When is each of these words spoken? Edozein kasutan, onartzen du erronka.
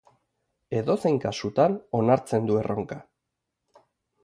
Edozein 0.79 1.19
kasutan, 1.25 1.77
onartzen 2.01 2.51
du 2.51 2.59
erronka. 2.65 3.01